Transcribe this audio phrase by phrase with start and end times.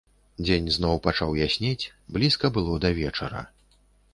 [0.45, 1.85] Дзень зноў пачаў яснець,
[2.17, 3.41] блізка было да вечара.